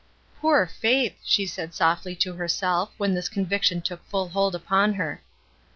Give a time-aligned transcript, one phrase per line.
[0.41, 5.21] ''Poor Faith!'' she said softly to herself when this conviction took full hold upon her.